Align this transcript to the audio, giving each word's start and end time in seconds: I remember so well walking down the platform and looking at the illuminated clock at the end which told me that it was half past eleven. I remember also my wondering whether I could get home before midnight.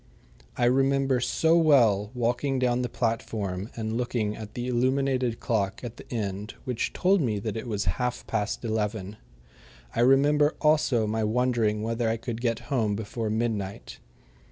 I 0.57 0.65
remember 0.65 1.19
so 1.19 1.55
well 1.55 2.09
walking 2.15 2.57
down 2.57 2.81
the 2.81 2.89
platform 2.89 3.69
and 3.75 3.95
looking 3.97 4.35
at 4.35 4.55
the 4.55 4.67
illuminated 4.67 5.39
clock 5.39 5.83
at 5.83 5.97
the 5.97 6.11
end 6.11 6.55
which 6.65 6.91
told 6.91 7.21
me 7.21 7.37
that 7.37 7.55
it 7.55 7.67
was 7.67 7.85
half 8.01 8.25
past 8.25 8.65
eleven. 8.65 9.17
I 9.95 9.99
remember 9.99 10.55
also 10.59 11.05
my 11.05 11.23
wondering 11.23 11.83
whether 11.83 12.09
I 12.09 12.17
could 12.17 12.41
get 12.41 12.61
home 12.73 12.95
before 12.95 13.29
midnight. 13.29 13.99